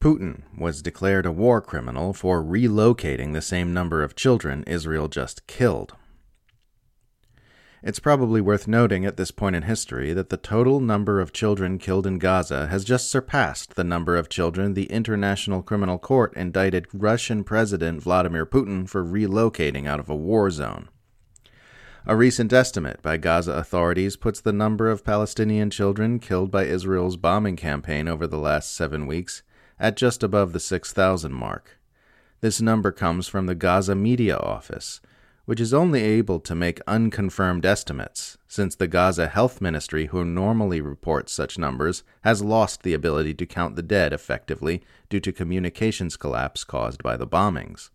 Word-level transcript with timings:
Putin 0.00 0.42
was 0.56 0.82
declared 0.82 1.26
a 1.26 1.32
war 1.32 1.60
criminal 1.60 2.12
for 2.12 2.42
relocating 2.42 3.32
the 3.32 3.42
same 3.42 3.72
number 3.72 4.02
of 4.02 4.14
children 4.14 4.62
Israel 4.66 5.08
just 5.08 5.46
killed. 5.46 5.94
It's 7.82 8.00
probably 8.00 8.40
worth 8.40 8.66
noting 8.66 9.06
at 9.06 9.16
this 9.16 9.30
point 9.30 9.54
in 9.54 9.62
history 9.62 10.12
that 10.12 10.28
the 10.28 10.36
total 10.36 10.80
number 10.80 11.20
of 11.20 11.32
children 11.32 11.78
killed 11.78 12.06
in 12.06 12.18
Gaza 12.18 12.66
has 12.66 12.84
just 12.84 13.10
surpassed 13.10 13.76
the 13.76 13.84
number 13.84 14.16
of 14.16 14.28
children 14.28 14.74
the 14.74 14.90
International 14.90 15.62
Criminal 15.62 15.98
Court 15.98 16.34
indicted 16.34 16.86
Russian 16.92 17.44
President 17.44 18.02
Vladimir 18.02 18.44
Putin 18.44 18.88
for 18.88 19.04
relocating 19.04 19.86
out 19.86 20.00
of 20.00 20.08
a 20.08 20.16
war 20.16 20.50
zone. 20.50 20.88
A 22.06 22.16
recent 22.16 22.52
estimate 22.52 23.02
by 23.02 23.16
Gaza 23.16 23.52
authorities 23.52 24.16
puts 24.16 24.40
the 24.40 24.52
number 24.52 24.90
of 24.90 25.04
Palestinian 25.04 25.70
children 25.70 26.18
killed 26.18 26.50
by 26.50 26.64
Israel's 26.64 27.16
bombing 27.16 27.56
campaign 27.56 28.08
over 28.08 28.26
the 28.26 28.38
last 28.38 28.74
seven 28.74 29.06
weeks 29.06 29.42
at 29.78 29.96
just 29.96 30.22
above 30.22 30.52
the 30.52 30.60
6,000 30.60 31.32
mark. 31.32 31.78
This 32.40 32.60
number 32.60 32.92
comes 32.92 33.28
from 33.28 33.46
the 33.46 33.54
Gaza 33.54 33.94
Media 33.94 34.36
Office, 34.36 35.00
which 35.46 35.60
is 35.60 35.72
only 35.72 36.02
able 36.02 36.40
to 36.40 36.54
make 36.54 36.80
unconfirmed 36.86 37.64
estimates, 37.64 38.36
since 38.48 38.74
the 38.74 38.88
Gaza 38.88 39.28
Health 39.28 39.60
Ministry, 39.60 40.06
who 40.06 40.24
normally 40.24 40.80
reports 40.80 41.32
such 41.32 41.58
numbers, 41.58 42.02
has 42.22 42.42
lost 42.42 42.82
the 42.82 42.94
ability 42.94 43.32
to 43.34 43.46
count 43.46 43.76
the 43.76 43.82
dead 43.82 44.12
effectively 44.12 44.82
due 45.08 45.20
to 45.20 45.32
communications 45.32 46.16
collapse 46.16 46.64
caused 46.64 47.02
by 47.02 47.16
the 47.16 47.26
bombings. 47.26 47.90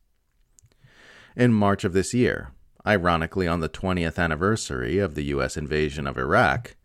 In 1.36 1.54
March 1.54 1.84
of 1.84 1.94
this 1.94 2.14
year, 2.14 2.52
ironically 2.86 3.48
on 3.48 3.60
the 3.60 3.70
20th 3.70 4.18
anniversary 4.18 4.98
of 4.98 5.16
the 5.16 5.26
U.S. 5.26 5.58
invasion 5.58 6.08
of 6.08 6.18
Iraq, 6.18 6.76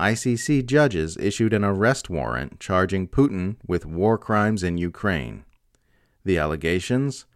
ICC 0.00 0.64
judges 0.66 1.16
issued 1.18 1.52
an 1.52 1.64
arrest 1.64 2.08
warrant 2.08 2.58
charging 2.60 3.06
Putin 3.06 3.56
with 3.66 3.84
war 3.84 4.16
crimes 4.16 4.62
in 4.62 4.78
Ukraine. 4.78 5.44
The 6.24 6.38
allegations? 6.38 7.26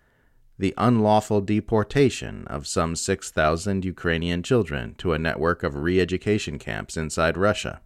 The 0.59 0.73
unlawful 0.79 1.43
deportation 1.43 2.47
of 2.47 2.67
some 2.67 2.97
6,000 2.97 3.85
Ukrainian 3.85 4.43
children 4.43 4.95
to 4.99 5.13
a 5.13 5.19
network 5.19 5.63
of 5.63 5.77
re 5.77 6.01
education 6.01 6.59
camps 6.59 6.97
inside 6.97 7.37
Russia. 7.37 7.83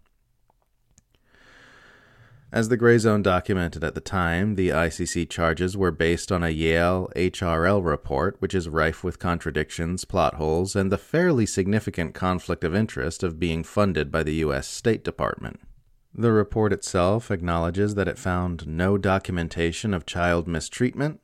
As 2.52 2.68
the 2.68 2.76
Grayzone 2.76 3.22
documented 3.22 3.84
at 3.84 3.94
the 3.94 4.00
time, 4.00 4.56
the 4.56 4.70
ICC 4.70 5.30
charges 5.30 5.76
were 5.76 5.92
based 5.92 6.32
on 6.32 6.42
a 6.42 6.50
Yale 6.50 7.08
HRL 7.14 7.84
report, 7.84 8.36
which 8.40 8.56
is 8.56 8.68
rife 8.68 9.04
with 9.04 9.20
contradictions, 9.20 10.04
plot 10.04 10.34
holes, 10.34 10.74
and 10.74 10.90
the 10.90 10.98
fairly 10.98 11.46
significant 11.46 12.12
conflict 12.12 12.64
of 12.64 12.74
interest 12.74 13.22
of 13.22 13.38
being 13.38 13.62
funded 13.62 14.10
by 14.10 14.24
the 14.24 14.34
U.S. 14.34 14.66
State 14.66 15.04
Department. 15.04 15.60
The 16.12 16.32
report 16.32 16.72
itself 16.72 17.30
acknowledges 17.30 17.94
that 17.94 18.08
it 18.08 18.18
found 18.18 18.66
no 18.66 18.98
documentation 18.98 19.94
of 19.94 20.04
child 20.04 20.48
mistreatment 20.48 21.20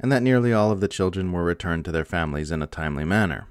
and 0.00 0.10
that 0.10 0.22
nearly 0.22 0.54
all 0.54 0.70
of 0.70 0.80
the 0.80 0.88
children 0.88 1.32
were 1.32 1.44
returned 1.44 1.84
to 1.84 1.92
their 1.92 2.06
families 2.06 2.50
in 2.50 2.62
a 2.62 2.66
timely 2.66 3.04
manner. 3.04 3.46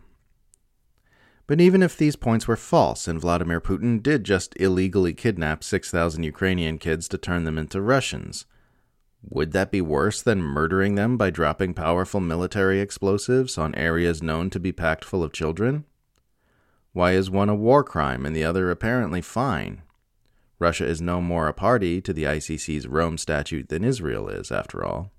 But 1.51 1.59
even 1.59 1.83
if 1.83 1.97
these 1.97 2.15
points 2.15 2.47
were 2.47 2.55
false 2.55 3.09
and 3.09 3.19
Vladimir 3.19 3.59
Putin 3.59 4.01
did 4.01 4.23
just 4.23 4.55
illegally 4.57 5.13
kidnap 5.13 5.65
6,000 5.65 6.23
Ukrainian 6.23 6.77
kids 6.77 7.09
to 7.09 7.17
turn 7.17 7.43
them 7.43 7.57
into 7.57 7.81
Russians, 7.81 8.45
would 9.21 9.51
that 9.51 9.69
be 9.69 9.81
worse 9.81 10.21
than 10.21 10.41
murdering 10.41 10.95
them 10.95 11.17
by 11.17 11.29
dropping 11.29 11.73
powerful 11.73 12.21
military 12.21 12.79
explosives 12.79 13.57
on 13.57 13.75
areas 13.75 14.23
known 14.23 14.49
to 14.49 14.61
be 14.61 14.71
packed 14.71 15.03
full 15.03 15.25
of 15.25 15.33
children? 15.33 15.83
Why 16.93 17.11
is 17.15 17.29
one 17.29 17.49
a 17.49 17.53
war 17.53 17.83
crime 17.83 18.25
and 18.25 18.33
the 18.33 18.45
other 18.45 18.71
apparently 18.71 19.19
fine? 19.19 19.81
Russia 20.57 20.85
is 20.85 21.01
no 21.01 21.19
more 21.19 21.49
a 21.49 21.53
party 21.53 21.99
to 21.99 22.13
the 22.13 22.23
ICC's 22.23 22.87
Rome 22.87 23.17
Statute 23.17 23.67
than 23.67 23.83
Israel 23.83 24.29
is, 24.29 24.53
after 24.53 24.85
all. 24.85 25.11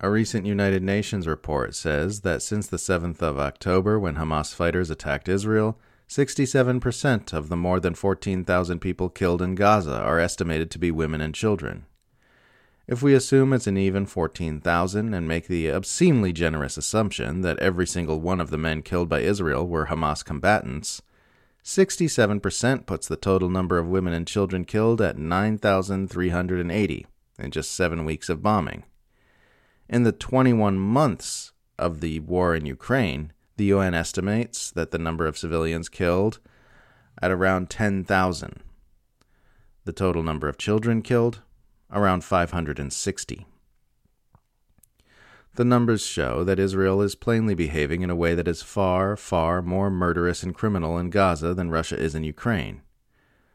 A 0.00 0.08
recent 0.08 0.46
United 0.46 0.84
Nations 0.84 1.26
report 1.26 1.74
says 1.74 2.20
that 2.20 2.40
since 2.40 2.68
the 2.68 2.76
7th 2.76 3.20
of 3.20 3.36
October, 3.36 3.98
when 3.98 4.14
Hamas 4.14 4.54
fighters 4.54 4.90
attacked 4.90 5.28
Israel, 5.28 5.76
67% 6.08 7.32
of 7.32 7.48
the 7.48 7.56
more 7.56 7.80
than 7.80 7.96
14,000 7.96 8.78
people 8.78 9.08
killed 9.08 9.42
in 9.42 9.56
Gaza 9.56 10.00
are 10.00 10.20
estimated 10.20 10.70
to 10.70 10.78
be 10.78 10.92
women 10.92 11.20
and 11.20 11.34
children. 11.34 11.84
If 12.86 13.02
we 13.02 13.12
assume 13.12 13.52
it's 13.52 13.66
an 13.66 13.76
even 13.76 14.06
14,000 14.06 15.12
and 15.12 15.26
make 15.26 15.48
the 15.48 15.68
obscenely 15.70 16.32
generous 16.32 16.76
assumption 16.76 17.40
that 17.40 17.58
every 17.58 17.86
single 17.86 18.20
one 18.20 18.40
of 18.40 18.50
the 18.50 18.56
men 18.56 18.82
killed 18.82 19.08
by 19.08 19.20
Israel 19.20 19.66
were 19.66 19.86
Hamas 19.86 20.24
combatants, 20.24 21.02
67% 21.64 22.86
puts 22.86 23.08
the 23.08 23.16
total 23.16 23.50
number 23.50 23.78
of 23.78 23.88
women 23.88 24.12
and 24.12 24.28
children 24.28 24.64
killed 24.64 25.00
at 25.00 25.18
9,380 25.18 27.06
in 27.40 27.50
just 27.50 27.72
seven 27.72 28.04
weeks 28.04 28.28
of 28.28 28.42
bombing. 28.44 28.84
In 29.88 30.02
the 30.02 30.12
21 30.12 30.78
months 30.78 31.52
of 31.78 32.00
the 32.00 32.20
war 32.20 32.54
in 32.54 32.66
Ukraine, 32.66 33.32
the 33.56 33.66
UN 33.66 33.94
estimates 33.94 34.70
that 34.70 34.90
the 34.90 34.98
number 34.98 35.26
of 35.26 35.38
civilians 35.38 35.88
killed 35.88 36.40
at 37.22 37.30
around 37.30 37.70
10,000. 37.70 38.60
The 39.84 39.92
total 39.92 40.22
number 40.22 40.46
of 40.46 40.58
children 40.58 41.00
killed, 41.00 41.40
around 41.90 42.22
560. 42.22 43.46
The 45.54 45.64
numbers 45.64 46.06
show 46.06 46.44
that 46.44 46.58
Israel 46.58 47.00
is 47.00 47.14
plainly 47.14 47.54
behaving 47.54 48.02
in 48.02 48.10
a 48.10 48.16
way 48.16 48.34
that 48.34 48.46
is 48.46 48.62
far, 48.62 49.16
far 49.16 49.62
more 49.62 49.90
murderous 49.90 50.42
and 50.42 50.54
criminal 50.54 50.98
in 50.98 51.08
Gaza 51.08 51.54
than 51.54 51.70
Russia 51.70 51.98
is 51.98 52.14
in 52.14 52.24
Ukraine. 52.24 52.82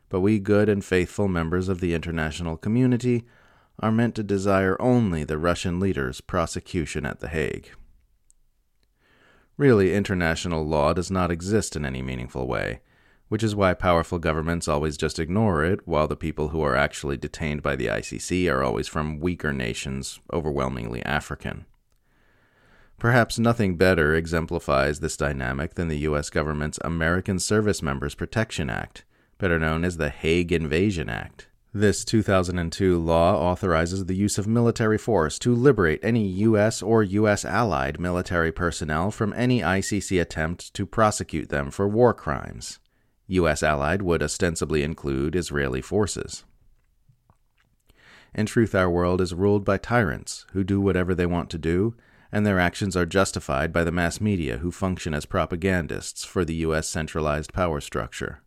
But 0.09 0.21
we 0.21 0.39
good 0.39 0.67
and 0.67 0.83
faithful 0.83 1.27
members 1.27 1.69
of 1.69 1.79
the 1.79 1.93
international 1.93 2.57
community 2.57 3.23
are 3.79 3.91
meant 3.91 4.15
to 4.15 4.23
desire 4.23 4.81
only 4.81 5.23
the 5.23 5.37
Russian 5.37 5.79
leader's 5.79 6.21
prosecution 6.21 7.05
at 7.05 7.19
The 7.19 7.27
Hague. 7.27 7.69
Really, 9.57 9.93
international 9.93 10.65
law 10.65 10.93
does 10.93 11.11
not 11.11 11.31
exist 11.31 11.75
in 11.75 11.85
any 11.85 12.01
meaningful 12.01 12.47
way, 12.47 12.81
which 13.27 13.43
is 13.43 13.55
why 13.55 13.73
powerful 13.73 14.19
governments 14.19 14.67
always 14.67 14.97
just 14.97 15.19
ignore 15.19 15.63
it, 15.63 15.87
while 15.87 16.07
the 16.07 16.15
people 16.15 16.49
who 16.49 16.61
are 16.61 16.75
actually 16.75 17.17
detained 17.17 17.61
by 17.61 17.75
the 17.75 17.87
ICC 17.87 18.51
are 18.51 18.63
always 18.63 18.87
from 18.87 19.19
weaker 19.19 19.53
nations, 19.53 20.19
overwhelmingly 20.31 21.03
African. 21.03 21.65
Perhaps 22.99 23.37
nothing 23.37 23.75
better 23.75 24.15
exemplifies 24.15 24.99
this 24.99 25.17
dynamic 25.17 25.73
than 25.73 25.87
the 25.87 25.99
U.S. 25.99 26.29
government's 26.29 26.79
American 26.83 27.37
Service 27.37 27.81
Members 27.81 28.15
Protection 28.15 28.69
Act, 28.69 29.03
better 29.37 29.59
known 29.59 29.83
as 29.83 29.97
the 29.97 30.09
Hague 30.09 30.51
Invasion 30.51 31.09
Act. 31.09 31.47
This 31.75 32.05
2002 32.05 32.99
law 32.99 33.33
authorizes 33.33 34.05
the 34.05 34.15
use 34.15 34.37
of 34.37 34.45
military 34.45 34.99
force 34.99 35.39
to 35.39 35.55
liberate 35.55 35.99
any 36.03 36.27
U.S. 36.27 36.83
or 36.83 37.01
U.S. 37.01 37.43
allied 37.43 37.99
military 37.99 38.51
personnel 38.51 39.09
from 39.09 39.33
any 39.33 39.61
ICC 39.61 40.21
attempt 40.21 40.71
to 40.75 40.85
prosecute 40.85 41.49
them 41.49 41.71
for 41.71 41.87
war 41.87 42.13
crimes. 42.13 42.77
U.S. 43.25 43.63
allied 43.63 44.03
would 44.03 44.21
ostensibly 44.21 44.83
include 44.83 45.35
Israeli 45.35 45.81
forces. 45.81 46.43
In 48.35 48.45
truth, 48.45 48.75
our 48.75 48.89
world 48.89 49.19
is 49.19 49.33
ruled 49.33 49.65
by 49.65 49.79
tyrants 49.79 50.45
who 50.53 50.63
do 50.63 50.79
whatever 50.79 51.15
they 51.15 51.25
want 51.25 51.49
to 51.49 51.57
do, 51.57 51.95
and 52.31 52.45
their 52.45 52.59
actions 52.59 52.95
are 52.95 53.07
justified 53.07 53.73
by 53.73 53.83
the 53.83 53.91
mass 53.91 54.21
media 54.21 54.59
who 54.59 54.71
function 54.71 55.15
as 55.15 55.25
propagandists 55.25 56.23
for 56.23 56.45
the 56.45 56.55
U.S. 56.55 56.87
centralized 56.87 57.51
power 57.51 57.81
structure. 57.81 58.42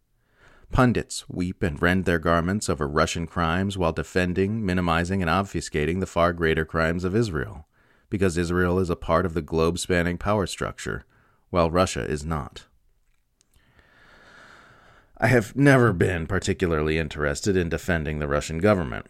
Pundits 0.72 1.28
weep 1.28 1.62
and 1.62 1.80
rend 1.80 2.04
their 2.04 2.18
garments 2.18 2.68
over 2.68 2.86
Russian 2.86 3.26
crimes 3.26 3.78
while 3.78 3.92
defending, 3.92 4.64
minimizing, 4.64 5.22
and 5.22 5.30
obfuscating 5.30 6.00
the 6.00 6.06
far 6.06 6.32
greater 6.32 6.64
crimes 6.64 7.04
of 7.04 7.16
Israel, 7.16 7.66
because 8.10 8.36
Israel 8.36 8.78
is 8.78 8.90
a 8.90 8.96
part 8.96 9.24
of 9.24 9.34
the 9.34 9.42
globe 9.42 9.78
spanning 9.78 10.18
power 10.18 10.46
structure, 10.46 11.04
while 11.50 11.70
Russia 11.70 12.04
is 12.04 12.24
not. 12.24 12.66
I 15.18 15.28
have 15.28 15.56
never 15.56 15.94
been 15.94 16.26
particularly 16.26 16.98
interested 16.98 17.56
in 17.56 17.70
defending 17.70 18.18
the 18.18 18.28
Russian 18.28 18.58
government. 18.58 19.06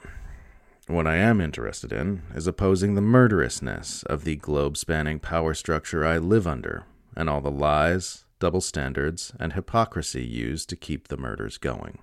What 0.86 1.08
I 1.08 1.16
am 1.16 1.40
interested 1.40 1.92
in 1.92 2.22
is 2.32 2.46
opposing 2.46 2.94
the 2.94 3.00
murderousness 3.00 4.04
of 4.04 4.22
the 4.22 4.36
globe 4.36 4.76
spanning 4.76 5.18
power 5.18 5.52
structure 5.52 6.06
I 6.06 6.18
live 6.18 6.46
under 6.46 6.84
and 7.16 7.28
all 7.28 7.40
the 7.40 7.50
lies, 7.50 8.25
double 8.38 8.60
standards, 8.60 9.32
and 9.40 9.52
hypocrisy 9.52 10.24
used 10.24 10.68
to 10.68 10.76
keep 10.76 11.08
the 11.08 11.16
murders 11.16 11.58
going. 11.58 11.98